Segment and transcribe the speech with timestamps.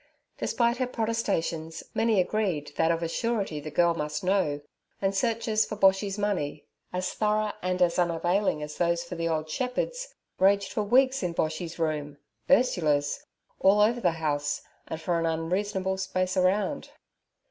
[0.39, 4.61] Despite her protestations, many agreed that of a surety the girl must know,
[4.99, 10.73] and searches for Boshy's money—as thorough and as unavailing as those for the old shepherd's—raged
[10.73, 12.17] for weeks in Boshy's room,
[12.49, 13.27] Ursula's,
[13.59, 16.89] all over the house, and for an unreasonable space around.